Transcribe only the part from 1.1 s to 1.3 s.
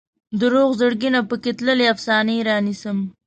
نه